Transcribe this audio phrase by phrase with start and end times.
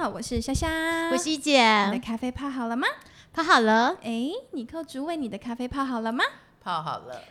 [0.00, 0.66] 好，我是莎莎，
[1.12, 2.88] 我是一你的，咖啡泡好了吗？
[3.34, 6.24] 泡好了，哎，尼克主委，你的咖啡泡好了吗？
[6.64, 7.22] 泡好了，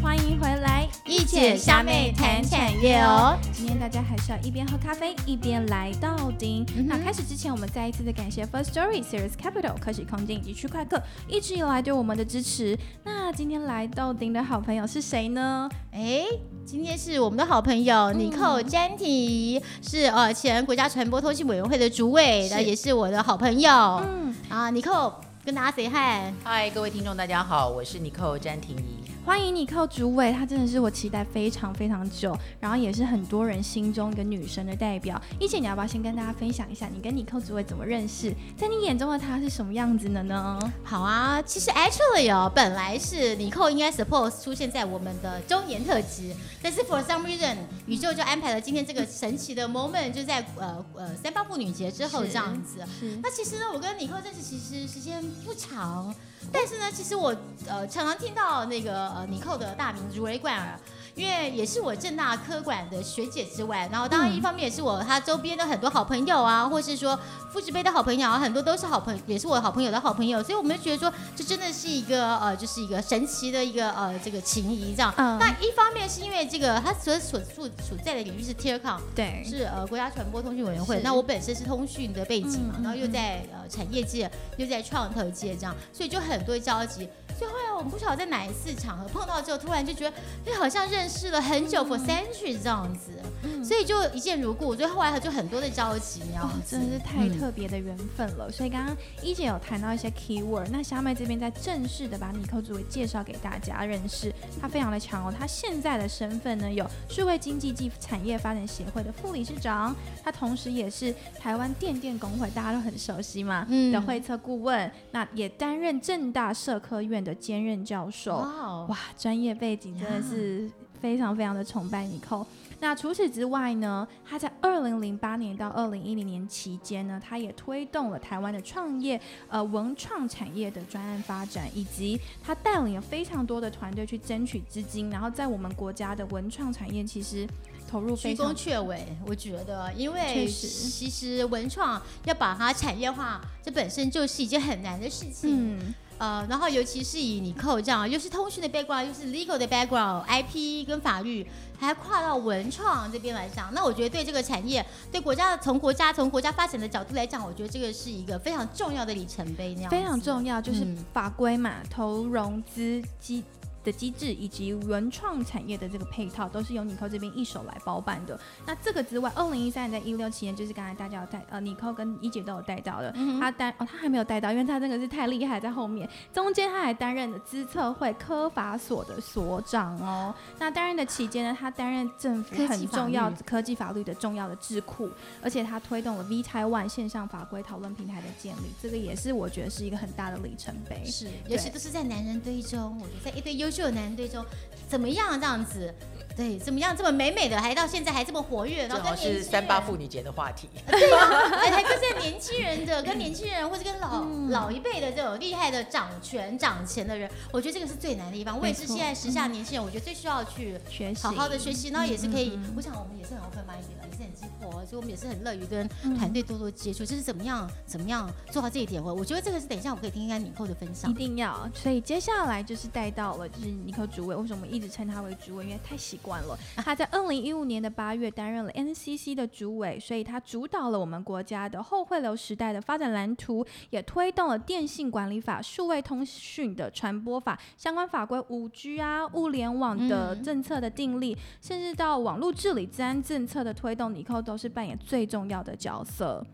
[0.00, 3.36] 欢迎回来，一姐虾妹谈产业哦。
[3.84, 6.64] 大家还是要一边喝咖啡一边来到丁。
[6.74, 10.98] 嗯那开始之前，我们再一次的感谢 First Story、Series Capital、科技空间以及区块客
[11.28, 12.74] 一直以来对我们的支持。
[13.04, 15.68] 那今天来到丁的好朋友是谁呢？
[15.92, 16.24] 哎，
[16.64, 23.70] 今天是我们的好朋友尼寇詹提，是呃前国家传播通信委员会的主委，是那也是我的好朋友。
[23.70, 25.12] 嗯，啊，尼寇
[25.44, 26.32] 跟大家 say hi。
[26.42, 29.03] 嗨，各位听众，大家好，我是尼寇詹婷怡。
[29.24, 35.20] 欢迎你寇主委，她真的是我期待非常非常久，然后也是很多人心中一个女神的代表。
[35.40, 38.34] 一姐，你要不要先跟大家分享一下你跟你寇主委怎么认识？
[38.54, 40.58] 在你眼中的她是什么样子的呢？
[40.84, 52.84] 好啊，其实 actually 哦，本来是李寇应该 suppose 出现在我们的周年特辑，但是 for some reason 宇宙就安排了今天这个神奇的 moment，就在呃呃三八妇女节之后这样子。
[53.00, 56.14] 是那其实呢，我跟李寇认识其实时间不长，
[56.52, 57.34] 但是呢，其实我
[57.68, 60.78] 呃常常听到那个呃尼寇的大名如雷贯耳。
[61.14, 67.18] 因为也是我正大科管的学姐之外，然后当然嗯一方面也是我他周边的很多好朋友啊，或是说
[67.52, 75.14] 父职杯的好朋友啊，很多都是好朋也是我好朋友的好朋友，所以我们就觉得说这真的是一个呃，就是一个神奇的一个呃这个情谊这样。
[75.16, 81.00] 嗯那一方面是因为这个他所所处所在的领域是 Telecom，对，是呃国家传播通讯委员会。
[81.04, 87.08] 那我本身是通讯的背景嘛，然后又在呃产业界，又在创投界这样，所以就很多交集。
[87.36, 90.16] 所以后来我们不晓得在哪一次场合碰到之后，突然就觉得，
[90.46, 94.74] 哎，好像认识了很久、for century 这样子，嗯所以就一见如故。
[94.74, 96.76] 所以后来就很多的交集，那样哦，子。
[96.76, 98.50] 真的是太嗯特别的缘分了。
[98.50, 105.32] 所以刚刚一姐有谈到一些 key word，那小妹这边在正式的把尼寇主委介绍给大家认识，她非常的强哦。
[105.36, 118.36] 她现在的身份呢有数位经济暨产业发展协会的副理事长，他同时也是台湾电电工会大家都很熟悉嘛、嗯的会策顾问，那也担任正大社科院的兼任教授。
[118.36, 120.70] 哇，专业背景真的是
[121.04, 122.46] 非常非常的崇拜尼寇。
[122.80, 137.46] 那除此之外呢，他在二零零八年到二零一零年期间呢，他也推动了台湾的创业呃文创产业的专案发展，以及他带领了非常多的团队去争取资金，然后在我们国家的文创产业其实
[137.86, 145.78] 投入非常居功却伟，我觉得，因为确实其实文创要把它产业化，这本身就是一件很难的事情。
[145.78, 151.46] 嗯呃，然后尤其是以你扣这样，又是通讯的 background，又是 legal 的 background，IP 跟法律，
[151.78, 161.04] 还跨到文创这边来讲，那我觉得对这个产业，对国家从国家从国家发展的角度来讲，我觉得这个是一个非常重要的里程碑，那样非常重要，就是嗯。
[161.12, 163.42] 法规嘛，投融资机
[163.84, 168.38] 的机制以及文创产业的这个配套，都是由尼寇这边一手来包办的。
[168.66, 176.08] 那这个之外，二零一三年在一六期间，就是刚才大家有带呃，尼寇跟一姐都有带到的，嗯他担哦，他还没有带到，因为他真的是太厉害，在后面。
[176.32, 180.34] 中间他还担任了资策会科法所的所长哦。
[180.58, 185.10] 那担任的期间呢，他担任政府很重要律科技法律的重要的智库，
[185.42, 191.04] 而且他推动了 V Taiwan 线上法规讨论平台的建立，这个也是我觉得是一个很大的里程碑。
[191.04, 194.44] 是，尤其都是在男人堆中，我觉得在一堆优秀的男人堆中，
[194.88, 195.92] 怎么样这样子？
[196.36, 200.68] 对，怎么样这么美美的，还到现在还这么活跃，然正好后跟三八妇女节的话题。
[200.84, 208.58] 对啊还跟这年轻人的，跟年轻人或者跟老、嗯老一辈的这种厉害的掌权掌钱的人，我觉得这个是最难的地方。
[208.58, 213.64] 我也是现在时下年轻人，我觉得最需要去学习，好好的学习，然后也是可以嗯嗯嗯，我想我们也是很 open
[214.02, 217.04] 很激活，所以我们也是很乐于跟嗯团队多多接触。
[217.04, 221.14] 就是怎么样怎么样做到这一点，我我觉得这个是等一下我可以听一下你后的分享一。
[221.14, 225.64] 定要，所以接下来就是带到了就是尼克主委，为什么我们一直称他为主委？
[225.64, 226.58] 因为太习惯了。
[226.76, 246.44] 他在二零一五年的八月担任了 NCC 的主委，所以他主导了我们国家的后汇流时代的发展蓝图，也推动了电信管理法、数位通讯的传播法相关法规、五 G 啊、物联网的嗯政策的定立，甚至到网络治理治安政策的推动，尼克都是扮演最重要的角色。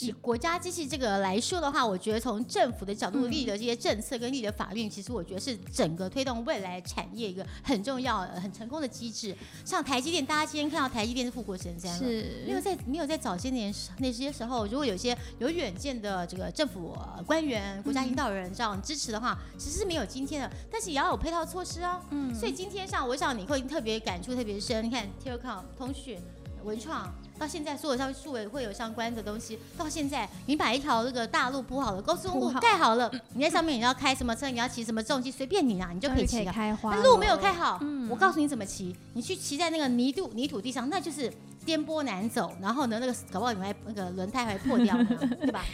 [0.00, 9.34] 以国家机器这个来说的话，我觉得从政府的角度嗯立的这些政策跟立的法律，其实我觉得是整个推动未来产业一个很重要、呃很成功的机制。
[9.64, 12.00] 像台积电，大家今天看到台积电是富国神山了。
[12.46, 20.56] 没有，在没有在早些年那些时候，如果有些有远见的这个政府呃官员、国家领导人这样支持的话，其实是没有今天的。
[20.70, 22.00] 但是也要有配套措施啊。
[22.10, 24.84] 嗯所以今天上我想你会特别感触特别深。
[24.84, 26.20] 你看 Telecom 通讯、
[26.64, 36.52] 文创到现在所有像数委会有相关的东西，到现在你把一条那个大路铺好了，高速公路盖好了，你在上面你要开什么车，你要骑什么重机，随便你啊，你就可以骑了。
[36.52, 36.96] 开花了。
[36.96, 41.32] 那路没有开好，嗯我告诉你怎么骑，你去骑在那个泥土泥土地上，那就是
[41.64, 45.04] 颠簸难走，然后呢，那个搞不好你还那个轮胎还破掉了，
[45.40, 45.64] 对吧？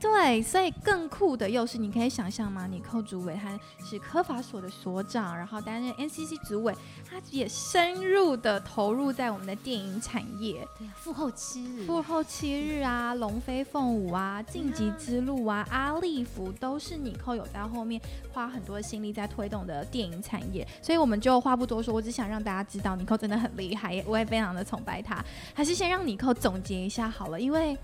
[0.00, 2.66] 对，所以更酷的又是，你可以想象吗？
[2.66, 6.74] 你寇主委他是科法所的所长，然后担任 NCC 主委，
[7.08, 10.66] 他也深入的投入在我们的电影产业。
[10.78, 18.00] 对啊，复后七日，复后七日啊，龙飞凤舞啊，晋级之路啊，阿利福都是你寇有在后面
[18.32, 25.24] 花很多心力在推动的电影产业，所以我们就话不多说，我只想让大家知道尼寇真的很厉害，我也非常的崇拜他。
[25.54, 27.76] 还是先让尼寇总结一下好了，因为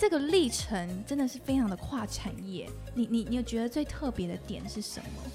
[0.00, 2.66] 这个历程真的是非常的跨产业。
[2.94, 5.30] 你你你有觉得最特别的点是什么？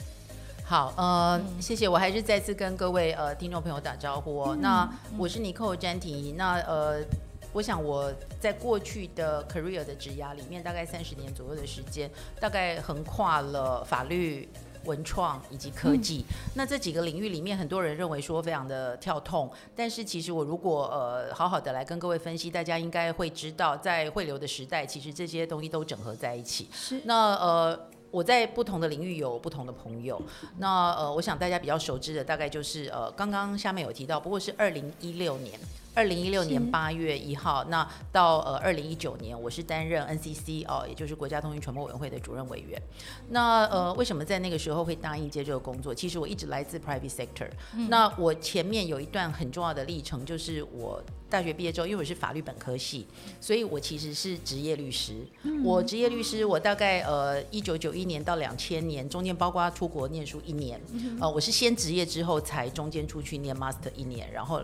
[0.63, 4.55] 好，呃，嗯谢谢，我还是再次跟各位呃听众朋友打招呼哦。
[4.55, 7.05] 嗯那我是尼寇詹婷怡，那呃。
[7.53, 14.49] 我想我在过去的 career 的职涯里面，大概三十年左右的时间，大概横跨了法律、
[14.85, 16.23] 文创以及科技。
[16.55, 26.67] 那这几个领域里面，很多人认为说非常的跳痛，但是其实我如果呃好好的来跟各位分析，大家应该会知道，在汇流的时代，其实这些东西都整合在一起。
[26.71, 30.21] 是那呃，我在不同的领域有不同的朋友。
[30.57, 35.59] 那呃，我想大家比较熟知的大概就是呃，刚刚下面有提到，不过是二零一六年。
[35.95, 42.79] 二零一六年是八月一号，那到呃二零一九年，我是担任 NCC 哦，也就是国家通讯传播委员会的主任委员。
[43.29, 45.95] 那呃，为什么在那个时候会答应接这个工作？
[45.95, 47.49] 其实我一直来自 private sector。
[47.89, 53.07] 那我前面有一段很重要的历程，就是我大学毕业之后，因为我是法律本科系，
[53.39, 55.25] 所以我其实是职业律师。
[55.63, 60.77] 我职业律师，我大概呃一九九一年到两千年中间，包括出国念书一年，
[61.21, 64.61] 呃，我是先职业之后才中间出去念 master 一年，然后。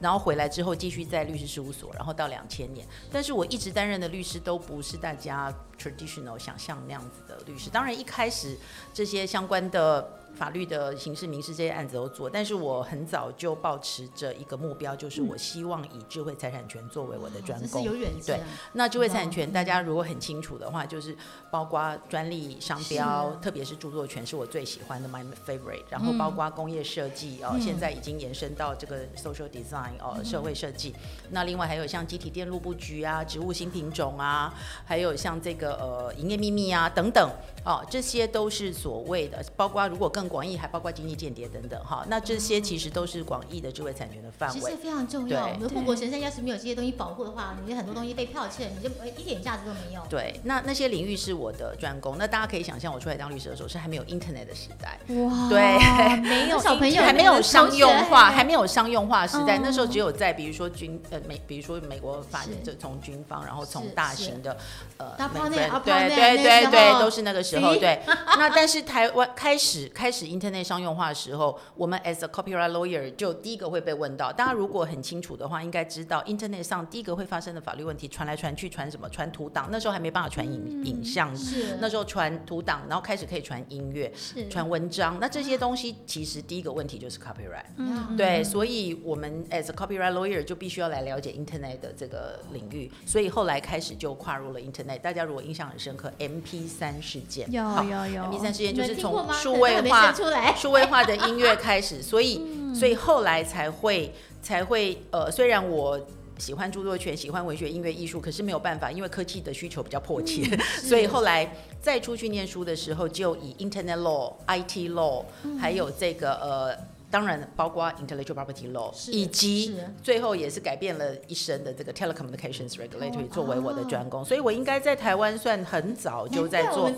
[0.00, 7.70] 然后回来之后继续在律师事务所，然后到两千年，但是我一直担任的律师都不是大家 traditional 想象那样子的律师。
[7.70, 8.56] 当然一开始
[8.92, 17.80] 这些相关的法律的刑事、民事这些案子都做，但是我很早就保持着一个目标，就是我希望以智慧财产权作为我的专攻。
[17.80, 18.38] 是有远对。
[18.74, 21.16] 那智慧财产权，大家如果很清楚的话，就是
[21.50, 25.84] 包括专利、商标，特别是著作权是我最喜欢的 my favorite。
[25.88, 30.94] 然后包括工业设计哦，现在已经延伸到这个 social design 哦，社会设计。
[31.30, 34.52] 那另外还有像集体电路布局啊、植物新品种啊，
[34.84, 37.30] 还有像这个呃营业秘密啊等等
[37.64, 42.04] 哦，这些都是所谓的，包括如果更广义，还包括经济间谍等等哈。
[42.08, 44.76] 那这些其实都是广义的智慧财产权的范围其实。
[44.76, 45.46] 非常重要。
[45.46, 50.02] 我们的护国神山要是没有这些东西保护的话，你的很多东西被剽窃，你就呃一点价值都没有。
[50.08, 52.16] 对，那那些领域是我的专攻。
[52.18, 55.76] 那大家可以想象，我出来当律师的时候是还没有 Internet 的时代，哇，对
[56.22, 59.58] 没有小朋友还没有商用化，还没没有商用化时代。
[59.58, 64.56] 嗯那时候只有在比如说军呃美，比如说美国法院就从军方，然后从大型的
[64.98, 65.16] 呃
[65.56, 68.00] 对啊对对对都是那个时候对。
[68.38, 74.32] 那但是台湾开始开始 Internet 商用化的时候，我们 as a copyright lawyer 就第一个会被问到。
[74.32, 79.08] 大家如果很清楚的话，应该知道 Internet 上第一个会发生的法律问题，传来传去传什么？
[79.08, 84.12] 传图档，那时候还没办法传影影像，是那时候传图档，然后开始可以传音乐。
[84.14, 87.64] 是传文章，那这些东西其实第一个问题就是 copyright。
[87.76, 94.98] 嗯对，所以我们 as a copyright lawyer 就必须要来了解 Internet 的这个领域，所以后来开始就跨入了 Internet。
[94.98, 98.22] 大家如果印象很深刻，MP 三事件，有有有。
[98.24, 100.12] MP 三事件就是从数位化
[100.56, 102.74] 数位化的音乐开始， 所以嗯。
[102.74, 104.12] 所以后来才会
[104.42, 106.00] 才会呃，虽然我。
[106.38, 110.44] 喜欢著作权，喜欢文学、音乐、艺术，可是没有办法，因为科技的需求比较迫切，
[110.84, 111.50] 所以后来
[111.80, 115.24] 再出去念书的时候，就以 Internet Law、IT Law，、
[115.58, 116.76] 还有这个呃，
[117.10, 126.90] 当然包括 Intellectual Property Law，以及最后也是改变了一生的这个 Telecommunications Regulatory 哦作为我的专攻，所以我应该在台湾算很早就在做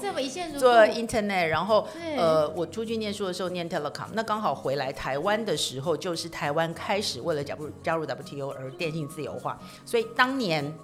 [0.58, 1.86] 做 Internet，然后
[2.16, 10.74] 呃，我出去念书的时候念 Telecom，那刚好回来台湾的时候，就是台湾开始为了加入加入 WTO 而电信自由化，所以当年。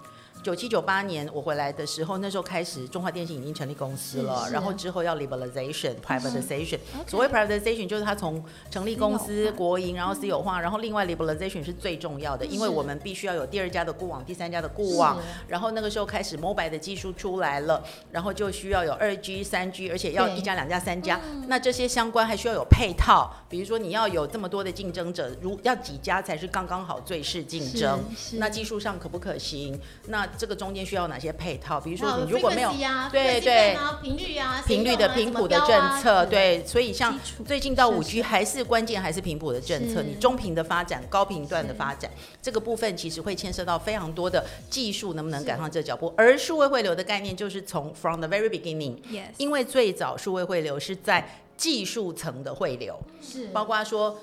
[0.44, 6.78] 九七九八年我回来的时候，那时候开始中华电信已经成立公司了然后之后要 liberalization、privatization。
[7.06, 21.18] 所谓 privatization 就是它从成立公司国营，然后私有化，然后另外 liberalization 是最重要的，因为我们必须要有第二家的固网、第三家的固网，然后那个时候开始 mobile 的技术出来了，然后就需要有二 G、三 G，而且要一家、两家、三家。
[21.48, 28.04] 那这些相关还需要有配套，比如说你要有这么多的竞争者，如要几家才是刚刚好最适竞争？
[28.32, 29.80] 那技术上可不可行？
[30.08, 31.80] 那这个中间需要哪些配套？
[31.80, 42.10] 比如说你如果没有啊对对啊频率啊，频率的频谱的政策，是对，所以像最近到五设 G 还是关键还是频谱的政策，你中频的发展、高频段的发展，
[42.42, 46.12] 这个部分其实会牵涉到非常多的技术能不能赶上这脚步。
[46.16, 53.46] 而数位汇流的概念就是从 from the very beginning，Yes，因为最早数位汇流是在技术层的汇流，是。
[53.48, 54.18] 包括说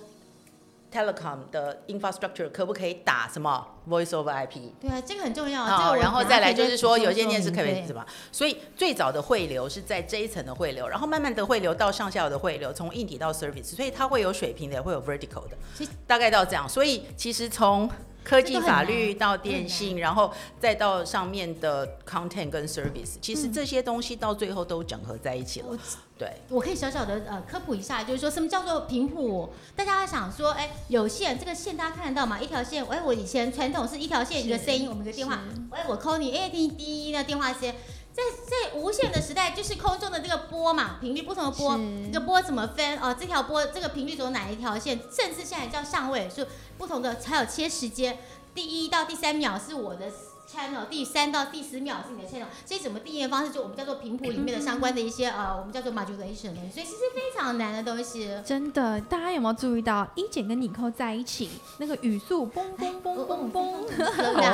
[0.92, 4.72] telecom 的 infrastructure 可不可以打什么 voice over IP。
[4.80, 5.66] 对啊，这个很重要。
[5.66, 8.06] 这好，个然后再来就是说，有些电视可以什么？
[8.32, 16.68] 所以最早的汇流是在这一层的汇流，然后慢慢的汇流到上下游的汇流，从硬体到 service，所以它会有水平的，也会有 vertical 的大概到这样。
[16.68, 17.90] 所以其实从
[18.24, 25.78] 科技法律到电信，然后再到上面的 content 跟 service，其实这些东西到最后都整合在一起了我。
[26.22, 29.52] 对，我可以小小的呃科普一下，就是说什么叫做频谱？
[29.76, 32.40] 大家想说，哎，有线这个线大家看得到吗？
[32.40, 35.40] 一条线，哎，我以前传统是一条线一个声音，我们一个电话，
[35.72, 37.76] 哎，我 call 你，哎，第第一那电话线。
[38.14, 43.00] 在在无线的时代，就是空中的这个波嘛，频率不同的波是，这个波怎么分？
[43.00, 45.00] 哦，这条波这个频率走哪一条线？
[45.10, 46.46] 甚至现在叫上位，数
[46.78, 48.20] 不同的，才有切时间，
[48.54, 50.12] 第一到第三秒是我的
[50.52, 58.30] channel，第三到第十秒是你的 channel，所以怎么定义的方式，就我们叫做频谱里面的相关的一些呃，我们叫做 modulation 的东西，所以其实非常难的东西。
[58.46, 63.62] 真的，大家有没有注意到一姐跟妮蔻在一起，那个语速嘣嘣嘣嘣嘣。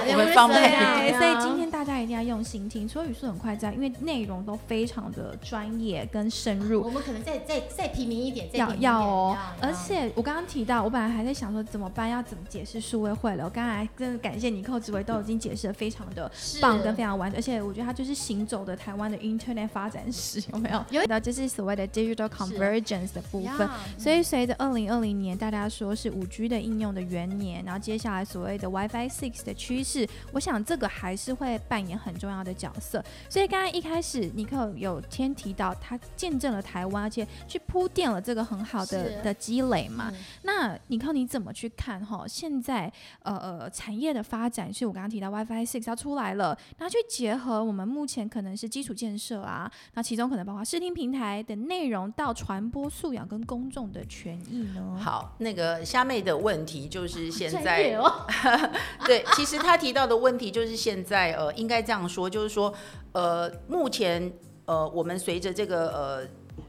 [0.10, 6.90] 我们方便对，所以今天大家一定要用心听，除了语速很快之外，因为内容都非常的专业跟深入我。
[6.90, 13.44] 们可能再再再平民一点，再要要哦，而且我刚刚提到，我本来还在想说怎么办，要怎么解释数位会了。
[13.44, 13.58] 我。
[13.58, 20.86] 刚才真的感谢妮蔻、紫薇都已经解释的非常的棒跟非常完整，而且我觉得它就是行走的台湾的 Internet 发展史， 有没有？
[20.92, 23.68] 有到就是所谓的 digital convergence 的部分。
[23.68, 33.04] 呀所以随着二零二零年大家说是五 G 的应用的元年，然后接下来所谓的 WiFi Six 的趋势，我想这个还是会扮演很重要的角色。
[33.30, 40.10] 所以刚刚一开始尼克有先提到，他见证了台湾，而且去铺垫了这个很好的的积累嘛。
[40.14, 42.26] 嗯那尼克你怎么去看哈？
[42.28, 42.92] 现在
[43.24, 54.98] 呃呃产业的发展，是我刚刚提到 WiFi Six 要出来了，然后去结合我们目前可能是基础建设啊，那其中可能包括视听平台的内容到传播素养跟公众的权益呢？
[55.00, 57.98] 好，那个虾妹的问题就是现在
[59.06, 62.74] 对，其实他提到的问题就是现在呃，应该这样说，就是说
[63.12, 64.32] 呃，目前
[64.66, 66.28] 呃，我们随着这个呃。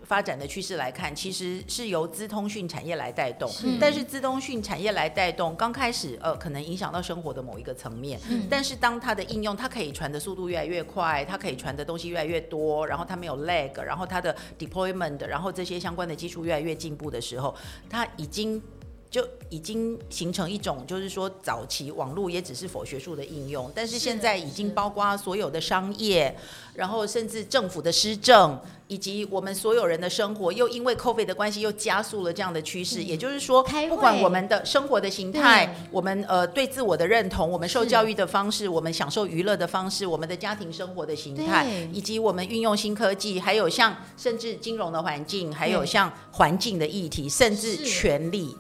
[0.09, 3.47] 发展的趋势来看，其实是由资通讯产业来带动，
[3.79, 17.55] 但是资通讯产业来带动，刚开始呃可能影响到生活的某一个层面，嗯但是当它的应用，它可以传的速度越来越快，它可以传的东西越来越多，然后它没有 lag，然后它的 deployment，然后这些相关的技术越来越进步的时候，
[17.91, 18.63] 它已经
[19.11, 26.37] 就已经形成一种，就是说早期网络也只是否学术的应用，但是是现在已经包括所有的商业，
[26.75, 33.03] 然后甚至政府的施政，以及我们所有人的生活，又因为 COVID 的关系又加速了这样的趋势。
[33.03, 48.55] 也就是说，不管我们的生活的形态，我们呃对自我的认同，我们受教育的方式，我们享受娱乐的方式，我们的家庭生活的形态，以及我们运用新科技，还有像甚至金融的环境，还有像环境的议题，甚至权力。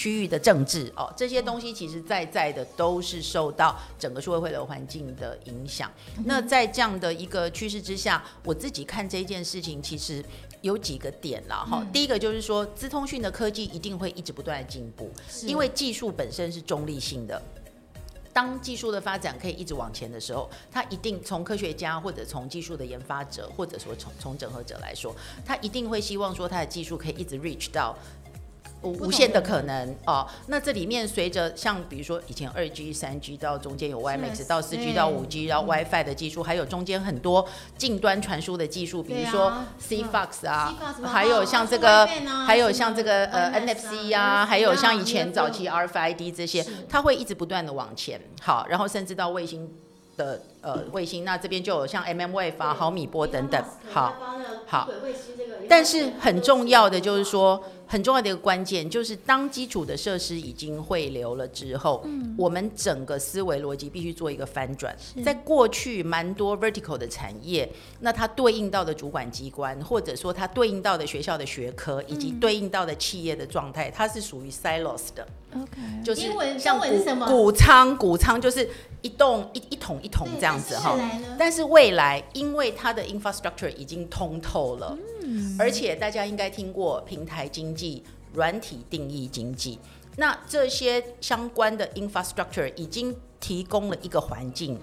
[0.00, 5.92] 区域的政治哦，这些东西其实在在的都是受到整个社会会的环境的影响。
[6.24, 10.24] 那在这样的一个趋势之下，我自己看这件事情，其实
[10.62, 11.86] 有几个点了哈。
[11.92, 15.10] 第一个就是说，资通讯的科技一定会一直不断的进步，
[15.42, 17.42] 因为技术本身是中立性的。
[18.32, 25.12] 当技术的发展可以一直往前的时候，它一定从科学家或者从技术的研发者，或者说从从整合者来说，
[25.44, 27.92] 他一定会希望说他的技术可以一直 reach 到
[28.82, 30.26] 无无限的的可能哦。
[30.46, 37.46] 那这里面随着像比如说以前二 G、三 G 到中间有 WiMAX 到四 G 到五 G 到 WiFi 的技术，还有中间很多
[37.76, 42.06] 近端传输的技术，比如说 CFox 啊还有像这个
[42.46, 48.20] 还有像这个呃 NFC 啊，还有像以前早期 RFID 这些，它会一直不断的往前。
[48.40, 49.70] 好，然后甚至到卫星
[50.16, 53.62] 的呃卫星，那这边就有像 MM Wave 啊、毫米波等等。
[53.90, 54.14] 好，
[54.66, 54.88] 好
[55.68, 62.06] 但是很重要的就是说，很重要的一个关键就是，当基础的设施已经汇流了之后，
[62.38, 64.96] 我们整个思维逻辑必须做一个翻转。
[65.24, 67.68] 在过去蛮多 vertical 的产业，
[67.98, 75.26] 那它对应到的主管机关，或者说它对应到的学校的学科，以及对应到的企业的状态，它是属于 silos 的。
[75.56, 78.70] OK，就是英文像是什么谷仓，谷仓就是
[79.02, 80.96] 一栋一一桶一桶这样子哈。
[81.36, 84.96] 但是未来，因为它的 infrastructure 已经通透了，
[85.58, 88.02] 而且大家应该听过平台经济、
[88.34, 89.78] 软体定义经济，
[90.16, 94.78] 那这些相关的 infrastructure 已经提供了一个环境。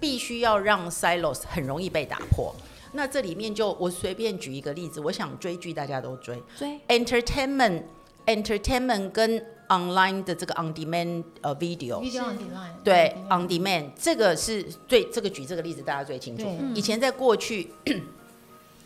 [0.00, 2.54] 必须要让 silos 很容易被打破。
[2.92, 7.82] 那这里面就我随便举一个例子，我想追剧大家都追追 entertainment
[8.26, 12.00] entertainment 跟 online 的这个 on demand 呃 video。
[12.00, 16.46] video on demand，对，on demand 这个是最这个举这个例子大家最清楚。
[16.76, 17.72] 以前在过去，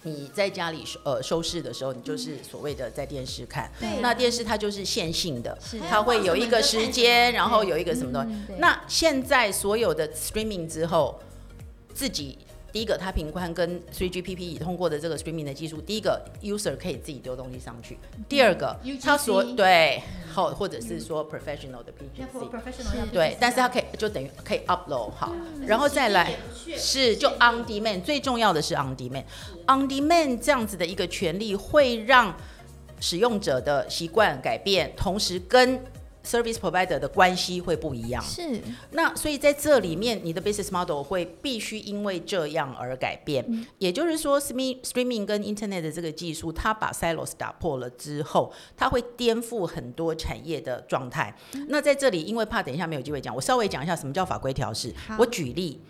[0.04, 3.70] 你在家里收呃收视的时候，你就是所谓的在电视看。
[3.78, 5.56] 对那电视它就是线性的，
[5.88, 8.36] 它会有一个时间，然后有一个什么东西。
[8.48, 11.20] 对那现在所有的 streaming 之后，
[11.94, 12.38] 自己
[12.72, 17.98] 第一个它频宽跟 3GPP 已通过的这个 streaming 的技术，第一个 user 可以自己丢东西上去，
[18.28, 20.02] 第二个它所对，
[20.34, 23.10] 或或者是说 professional 的 PGC。
[23.12, 25.34] 对，但是它可以就等于可以 upload 好，
[25.66, 26.34] 然后再来
[26.76, 32.34] 是就 on demand，最重要的是 on demand，on demand 这样子的一个权利会让
[33.00, 35.78] 使用者的习惯改变，同时跟
[36.24, 38.22] service provider 的关系会不一样。
[38.22, 38.60] 是
[38.92, 43.44] 那所以在这里面，你的 business model 会必须因为这样而改变。
[43.78, 51.34] 也就是说，stream streaming 跟 internet 的这个技术，它把 silos 打破了之后，它会颠覆很多产业的状态。
[51.68, 54.94] 那在这里，因为怕等一下没有机会讲，我稍微讲一下什么叫法规调试。
[55.18, 55.80] 我举例，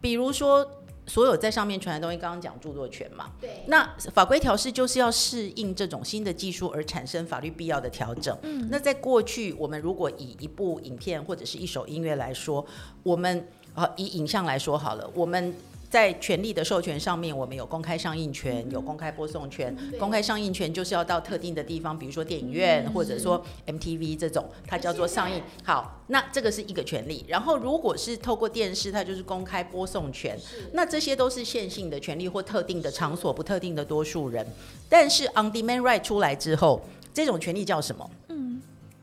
[0.00, 0.66] 比如说。
[1.08, 8.36] 所有在上面传的东西，刚刚讲著作权嘛，对那法规调试就是要适应这种新的技术而产生法律必要的调整。
[8.42, 12.64] 嗯，那在过去，我们如果以一部影片或者是一首音乐来说，
[13.02, 15.54] 我们呃以影像来说好了，我们。
[15.90, 19.74] 在权利的授权上面，我们有公开上映权，有公开播送权。
[19.98, 25.42] 公开上映权就是要到特定的地方，比如说电影院，或者说 MTV 这种，它叫做上映。
[25.64, 27.24] 好，那这个是一个权利。
[27.26, 30.38] 然后如果是透过电视，它就是公开播送权。
[30.72, 34.46] 那这些都是线性的权利或特定的场所，不特定的多数人。
[34.90, 36.82] 但是 on demand right 出来之后，
[37.14, 38.10] 这种权利叫什么？
[38.28, 38.60] 嗯，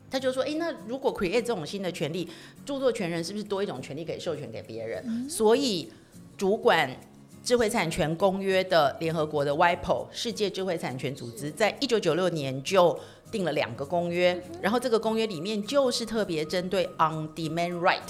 [0.08, 2.28] 他就说，诶，那如果 create 这种新的权利，
[2.64, 5.28] 著作权人是不是多一种权利可以授权给别人？
[5.28, 5.90] 所以
[6.36, 6.90] 主管
[7.42, 12.98] 智慧产权公约的联合国的 WIPO 世界智慧产权组织，在一九九六年就
[13.30, 18.00] 定了两个公约，然后这个公约里面就是特别针对 on demand right。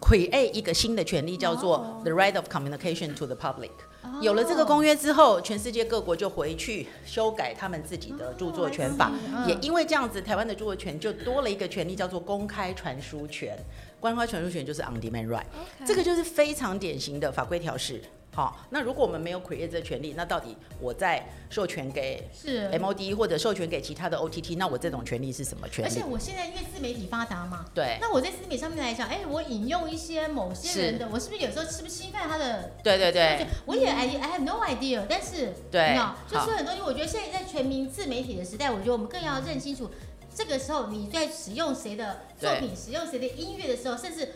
[0.00, 3.70] create 一个新的权利，叫做哦 the right of communication to the public。
[4.02, 9.12] 哦有了这个公约之后，全世界各国就回去修改他们自己的著作权法。
[9.34, 13.58] 嗯也因为这样子，台湾的著作权就多了一个权利，叫做公开传输权。
[14.00, 15.44] 公开传输权就是 on demand right，
[15.86, 18.00] 这个就是非常典型的法规调试。
[18.34, 22.70] 好，那如果我们没有 create 这个权利，那到底我在授权给是。
[22.70, 25.88] MOD 或者授权给其他的 OTT，那我这种权利是什么权利？
[25.88, 26.04] 而且？
[26.04, 27.98] 我现在因为自媒体发达嘛，对。
[28.00, 32.74] 那我在自媒体上面来讲，哎，我引用一些某些人的，我是不是有时候是不是侵犯他的？
[32.84, 35.98] 对对对，我也 I I have no idea，但是对
[36.30, 39.90] 就是很多东西，我觉得现在在全民自媒体的时代，我觉得我们更要认清楚，
[40.38, 44.34] 这个时候你在使用谁的作品、使用谁的音乐的时候，甚至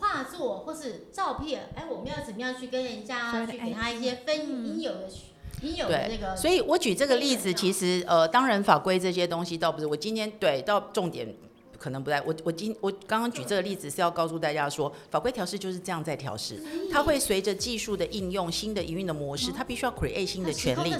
[0.00, 5.08] 画作或是照片，哎，我们要怎么样去跟人家去给他一些分应有的
[5.62, 11.32] 应有的那个，所以我举这个例子，其实呃，当然法规这些东西倒不是我今天对到重点。
[11.78, 16.62] 可能不在我我今我刚刚举这个例子是要告诉大家说，法规调试就是这样在调试，
[16.92, 20.92] 它会随着技术的应用、新的营运的模式，它必须要 create 新的权利。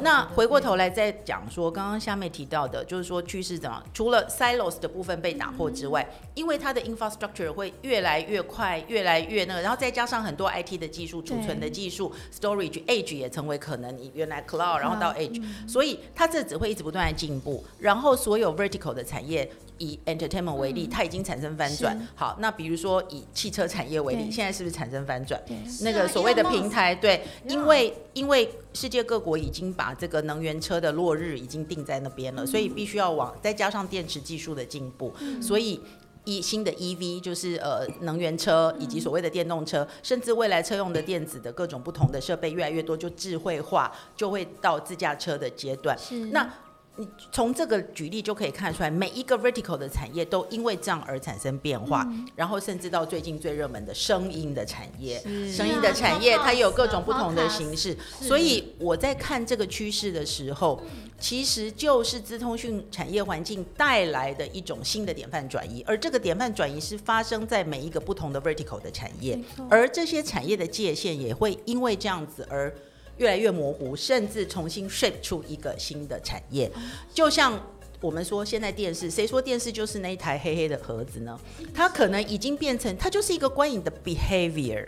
[0.00, 3.82] 那回过头来再讲说，刚刚下面提到的，就是说趋势怎么？
[3.92, 13.92] 除了 silos 的部分被打破之外，因为它的 infrastructure 会越来越快，越来越那个，然后再加上很多 IT 的技术、储存的技术、storage、edge 也成为可能。
[13.92, 17.62] 你原来 cloud，然后到 edge，、所以它这只会一直不断的进步。
[17.78, 19.50] 然后所有 vertical 的产业，
[19.82, 22.08] 以 entertainment 为例，它已经产生翻转。
[22.14, 25.42] 好，那比如说以汽车产业为例，现在是不是产生翻转？
[25.80, 35.80] 那个所谓的平台，对，因为因为世界各国已经把这个能源车的落日已经定在那边了，所以必须要往再加上电池技术的进步，所以。
[36.24, 45.98] 一新的 EV 就是呃能源车以及所谓的电动车，甚至未来车用的电子的各种不同的设备越来越多，就智慧化，就会到自驾车的阶段。
[45.98, 46.48] 是那
[46.96, 55.18] 你从这个举例就可以看出来，每一个 vertical 的产业都因为这样而产生变化，然后甚至到最近最热门的声音的产业，
[55.50, 60.82] 声音的产业它有各种不同的形式，所以我在看这个趋势的时候，
[61.18, 69.38] 其实就是资通讯产业环境带来的一种新的典范转移，而这个典范转移是发生在每一个不同的 vertical 的产业，
[69.70, 72.70] 而这些产业的界限也会因为这样子而
[73.18, 76.70] 越来越模糊，甚至重新 shape 出一个新的产业，
[77.12, 77.60] 就像。
[78.00, 81.38] 我们说现在电视，谁说电视就是那一台黑黑的盒子呢？
[81.72, 84.84] 它可能已经变成，它就是一个观影的 behavior，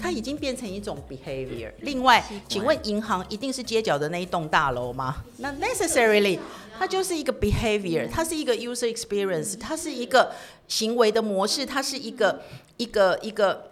[0.00, 1.70] 它已经变成一种 behavior。
[1.80, 5.22] 另外，请问银行一定是街角的那一栋大楼吗？
[5.36, 6.38] 那 necessarily，
[6.78, 10.32] 它就是一个 behavior，它是一个 user experience，它是一个
[10.66, 12.40] 行为的模式，它是一个
[12.78, 13.70] 一个一个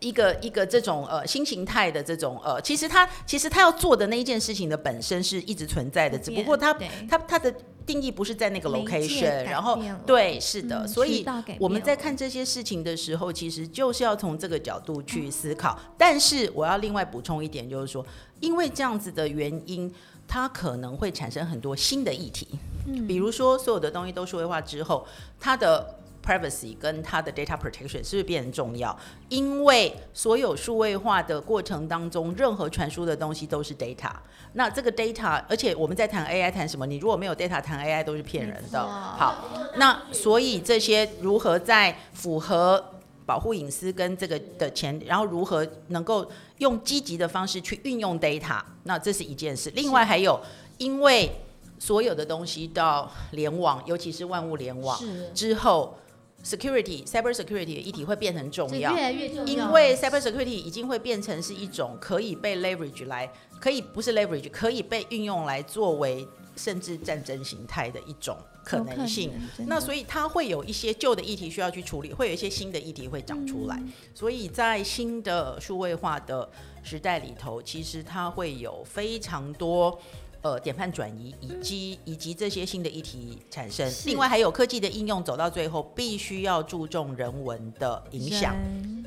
[0.00, 6.88] 一个一个这种呃新形态的这种呃，其实他其实他要做的那一件事情的本身是一直存在的，只不过他对。
[7.08, 7.52] 他他的
[7.84, 11.24] 定义不是在那个 location，然后对是的，嗯所以
[11.58, 15.78] 我们在看这些事情的时候，其实就是要从这个角度去思考。
[15.96, 18.04] 但是我要另外补充一点，就是说，
[18.40, 19.90] 因为这样子的原因，
[20.26, 22.46] 它可能会产生很多新的议题，
[22.86, 23.06] 嗯。
[23.06, 25.06] 比如说所有的东西都数位化之后，
[25.40, 28.94] 它的 privacy 跟它的 data protection 是不是变得重要？
[29.30, 34.10] 因为所有数位化的过程当中，任何传输的东西都是 data。
[34.52, 36.86] 那这个 data，而且我们在谈 AI 谈什么？
[36.86, 38.86] 你如果没有 data 谈 AI 都是骗人的。
[38.86, 39.44] 好，
[39.76, 42.84] 那所以这些如何在符合
[43.24, 49.70] 保护隐私跟这个的前，然后如何能够用积极的方式去运用 data，那这是一件事。
[49.74, 50.40] 另外还有，
[50.78, 51.30] 因为
[51.78, 54.98] 所有的东西到联网，尤其是万物联网
[55.34, 55.96] 之后
[56.44, 59.02] ，security、cyber security 的议题会变成重要越。
[59.02, 69.32] 来越重要，因为 cyber security 已经会变成是一种可以被 leverage 来，可以不是 leverage，可以被运用来作为甚至战争形态的一种可能性。
[69.66, 73.76] 那所以它会有一些旧的议题需要去处理，会有一些新的议题会长出来。
[73.76, 76.48] 嗯所以在新的数位化的
[76.82, 79.96] 时代里头，其实它会有非常多。
[80.42, 88.54] 呃，典范转移以及以及这些新的议题产生，另外还有科技的应用走到最后，必须要注重人文的影响。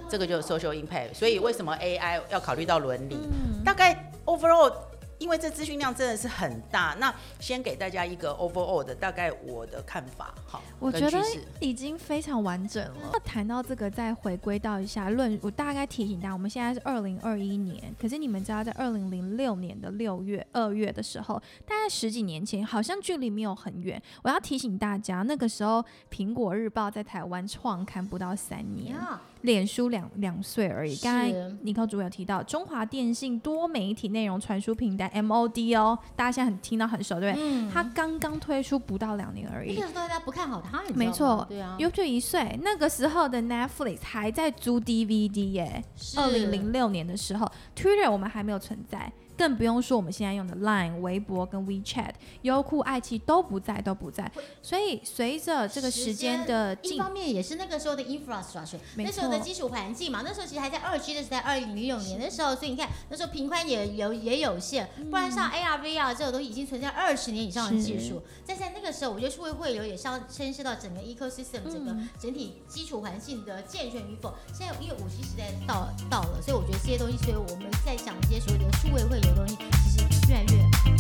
[0.10, 1.14] 这个就是 social impact。
[1.14, 3.16] 所以为什么 AI 要考虑到伦理？
[3.16, 4.74] 嗯大概 overall，
[5.22, 6.96] 因为这资讯量真的是很大。
[7.00, 11.22] 那先给大家一个 overall 的大概我的看法，好，我觉得
[11.60, 13.12] 已经非常完整了。
[13.24, 21.36] 谈到这个，再回归到一下论，我大概提醒大家，我们现在是二零二一年，可是你们知道，在二零零六年的六月、二月的时候，
[21.68, 24.02] 大概十几年前，好像距离没有很远。
[24.24, 25.80] 我要提醒大家，那个时候
[26.12, 30.96] 《苹果日报》在台湾创刊不到三年，呀，脸书两两岁而已。
[30.98, 37.44] 刚才尼克主有提到中华电信多媒体内容传输平台 MOD 哦，大家现在很听到很熟，对不对？
[37.46, 39.88] 嗯，它刚刚推出不到两年而已那个。
[39.92, 45.84] 时候大家不看好他，你知道吗没错对啊，又就一岁，那个时候的 Netflix 还在租 DVD 耶。
[46.18, 52.12] 二零零六年的时候，Twitter 我们还没有存在，更不用说我们现在用的 Line、微博跟 WeChat、
[52.44, 54.32] 优酷、爱奇艺都不在，都不在。
[54.62, 72.10] 所以随着这个时间的进，一方面也是那个时候的 infrastructure，那时候的基础环境嘛，那时候其实还在二 G 的时代，二零零六年的时候，所以你看那时候频宽也有也有限，不然像 AR、VR 这种东西已经存在二十年以上的技术，但在那个时候，我觉得数位汇流也是要牵涉到整个 ecosystem 整个嗯。
[72.20, 74.36] 整体基础环境的健全与否。
[74.54, 80.58] 现在因为五 G 时代到到了，所以我觉得这些东西，所以我们在讲这些所谓的数位汇流的东西，其实越来越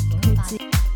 [0.09, 0.90] 容易发现。